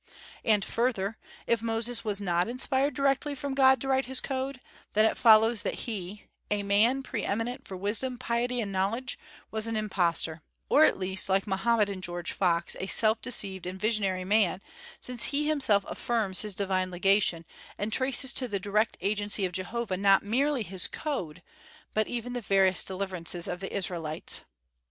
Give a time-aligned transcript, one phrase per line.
[0.43, 1.15] And, further,
[1.45, 4.59] if Moses was not inspired directly from God to write his code,
[4.93, 9.19] then it follows that he a man pre eminent for wisdom, piety, and knowledge
[9.51, 13.79] was an impostor, or at least, like Mohammed and George Fox, a self deceived and
[13.79, 14.59] visionary man,
[14.99, 17.45] since he himself affirms his divine legation,
[17.77, 21.43] and traces to the direct agency of Jehovah not merely his code,
[21.93, 24.41] but even the various deliverances of the Israelites.